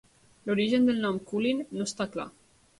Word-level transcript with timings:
L'origen 0.47 0.87
del 0.89 0.97
nom 1.05 1.21
Qulin 1.29 1.63
no 1.77 1.89
està 1.93 2.11
clar. 2.17 2.29